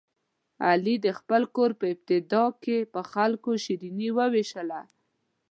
[0.67, 4.81] علي د خپل کور په ابتدا کې په خلکو شیریني ووېشله.